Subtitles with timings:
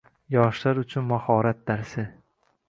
[0.35, 2.07] Yoshlar uchun mahorat darsi